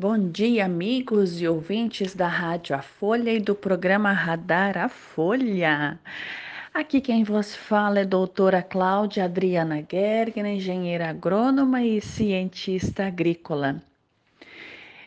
[0.00, 5.98] Bom dia, amigos e ouvintes da Rádio A Folha e do programa Radar A Folha.
[6.72, 13.82] Aqui quem vos fala é doutora Cláudia Adriana Gergen, engenheira agrônoma e cientista agrícola.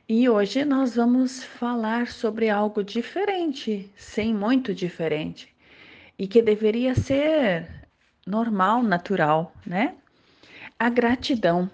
[0.09, 5.47] E hoje nós vamos falar sobre algo diferente, sim, muito diferente,
[6.19, 7.65] e que deveria ser
[8.28, 9.96] normal, natural, né?
[10.78, 11.71] A gratidão.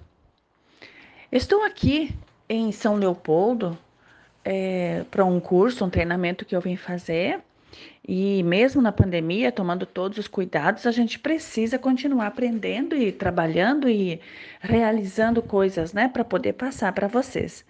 [1.31, 2.15] Estou aqui
[2.49, 3.77] em São Leopoldo
[4.43, 7.41] é, para um curso, um treinamento que eu vim fazer.
[8.07, 13.89] E mesmo na pandemia, tomando todos os cuidados, a gente precisa continuar aprendendo e trabalhando
[13.89, 14.21] e
[14.61, 17.65] realizando coisas, né, para poder passar para vocês.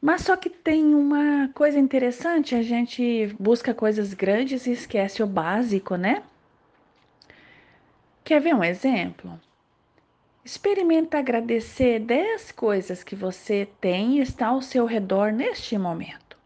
[0.00, 5.26] Mas só que tem uma coisa interessante, a gente busca coisas grandes e esquece o
[5.26, 6.22] básico, né?
[8.22, 9.40] Quer ver um exemplo?
[10.50, 16.38] Experimenta agradecer 10 coisas que você tem e está ao seu redor neste momento.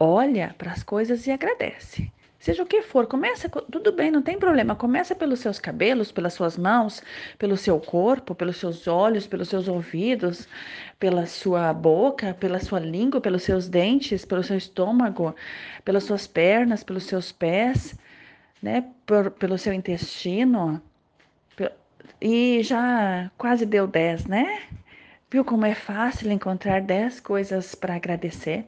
[0.00, 2.10] Olha para as coisas e agradece.
[2.40, 4.74] Seja o que for, começa, tudo bem, não tem problema.
[4.74, 7.00] Começa pelos seus cabelos, pelas suas mãos,
[7.38, 10.48] pelo seu corpo, pelos seus olhos, pelos seus ouvidos,
[10.98, 15.36] pela sua boca, pela sua língua, pelos seus dentes, pelo seu estômago,
[15.84, 17.96] pelas suas pernas, pelos seus pés,
[18.60, 20.82] né, por, pelo seu intestino,
[22.20, 24.62] e já quase deu 10, né?
[25.30, 28.64] Viu como é fácil encontrar 10 coisas para agradecer?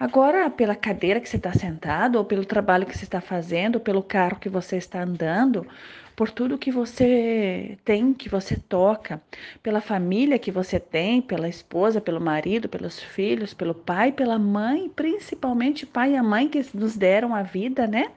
[0.00, 3.80] Agora, pela cadeira que você está sentado, ou pelo trabalho que você está fazendo, ou
[3.80, 5.66] pelo carro que você está andando,
[6.14, 9.20] por tudo que você tem, que você toca,
[9.62, 14.88] pela família que você tem, pela esposa, pelo marido, pelos filhos, pelo pai, pela mãe,
[14.88, 18.12] principalmente pai e a mãe que nos deram a vida, né?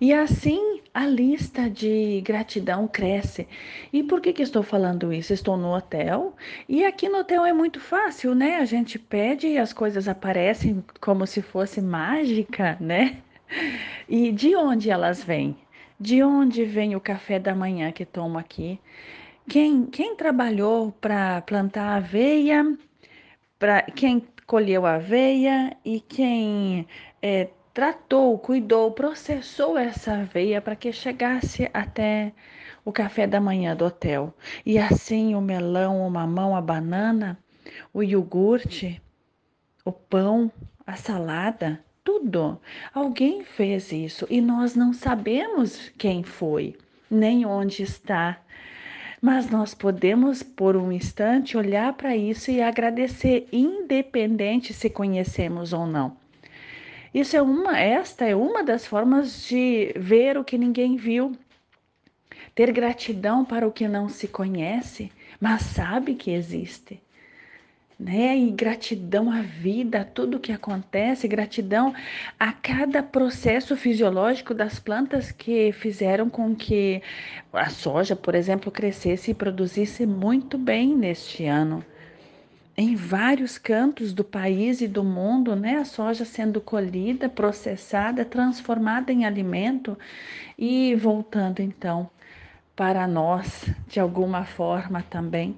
[0.00, 3.48] E assim a lista de gratidão cresce.
[3.92, 5.32] E por que, que estou falando isso?
[5.32, 6.34] Estou no hotel
[6.68, 8.56] e aqui no hotel é muito fácil, né?
[8.56, 13.22] A gente pede e as coisas aparecem como se fosse mágica, né?
[14.08, 15.56] E de onde elas vêm?
[15.98, 18.78] De onde vem o café da manhã que tomo aqui?
[19.48, 22.76] Quem, quem trabalhou para plantar aveia?
[23.58, 26.86] Para quem colheu a aveia e quem
[27.22, 27.48] é,
[27.78, 32.32] tratou, cuidou, processou essa aveia para que chegasse até
[32.84, 34.34] o café da manhã do hotel.
[34.66, 37.38] E assim o melão, o mamão, a banana,
[37.94, 39.00] o iogurte,
[39.84, 40.50] o pão,
[40.84, 42.60] a salada, tudo.
[42.92, 46.76] Alguém fez isso e nós não sabemos quem foi,
[47.08, 48.40] nem onde está.
[49.22, 55.86] Mas nós podemos, por um instante, olhar para isso e agradecer, independente se conhecemos ou
[55.86, 56.16] não.
[57.12, 61.32] Isso é uma, esta é uma das formas de ver o que ninguém viu.
[62.54, 65.10] Ter gratidão para o que não se conhece,
[65.40, 67.00] mas sabe que existe.
[67.98, 68.36] Né?
[68.36, 71.94] E gratidão à vida, a tudo que acontece, gratidão
[72.38, 77.02] a cada processo fisiológico das plantas que fizeram com que
[77.52, 81.84] a soja, por exemplo, crescesse e produzisse muito bem neste ano
[82.78, 85.78] em vários cantos do país e do mundo, né?
[85.78, 89.98] A soja sendo colhida, processada, transformada em alimento
[90.56, 92.08] e voltando então
[92.76, 95.56] para nós de alguma forma também.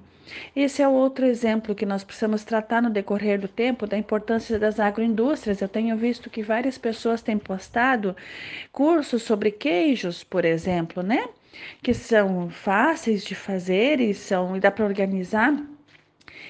[0.55, 4.79] Esse é outro exemplo que nós precisamos tratar no decorrer do tempo da importância das
[4.79, 5.61] agroindústrias.
[5.61, 8.15] Eu tenho visto que várias pessoas têm postado
[8.71, 11.29] cursos sobre queijos, por exemplo, né?
[11.83, 15.53] Que são fáceis de fazer e são e dá para organizar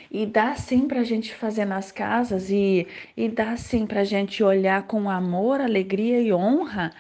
[0.10, 4.06] e dá sim para a gente fazer nas casas e, e dá sim para a
[4.06, 6.92] gente olhar com amor, alegria e honra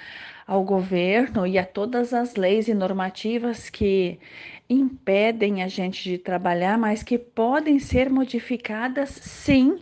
[0.47, 4.19] ao governo e a todas as leis e normativas que
[4.69, 9.79] impedem a gente de trabalhar, mas que podem ser modificadas sim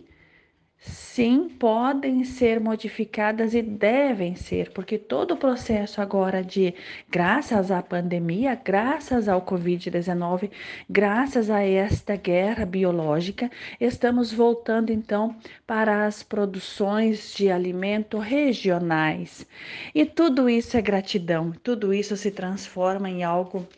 [1.20, 6.72] sim podem ser modificadas e devem ser, porque todo o processo agora de,
[7.10, 10.50] graças à pandemia, graças ao Covid-19,
[10.88, 15.36] graças a esta guerra biológica, estamos voltando então
[15.66, 19.46] para as produções de alimento regionais.
[19.94, 23.68] E tudo isso é gratidão, tudo isso se transforma em algo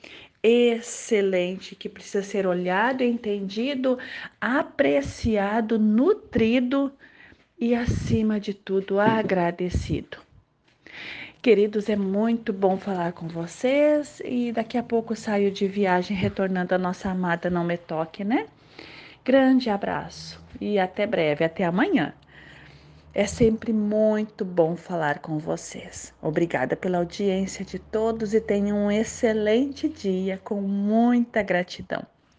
[0.44, 3.98] excelente que precisa ser olhado, entendido,
[4.40, 6.92] apreciado, nutrido
[7.62, 10.18] e, acima de tudo, agradecido.
[11.40, 16.74] Queridos, é muito bom falar com vocês e daqui a pouco saio de viagem retornando
[16.74, 18.48] a nossa amada Não Me Toque, né?
[19.24, 22.12] Grande abraço e até breve, até amanhã.
[23.14, 26.12] É sempre muito bom falar com vocês.
[26.20, 32.04] Obrigada pela audiência de todos e tenham um excelente dia com muita gratidão.